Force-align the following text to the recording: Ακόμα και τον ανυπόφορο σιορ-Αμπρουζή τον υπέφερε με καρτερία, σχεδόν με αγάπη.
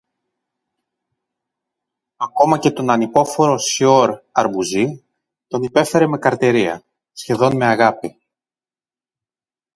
Ακόμα 2.15 2.57
και 2.57 2.71
τον 2.71 2.89
ανυπόφορο 2.89 3.57
σιορ-Αμπρουζή 3.57 5.03
τον 5.47 5.63
υπέφερε 5.63 6.07
με 6.07 6.17
καρτερία, 6.17 6.83
σχεδόν 7.11 7.55
με 7.55 7.65
αγάπη. 7.65 8.21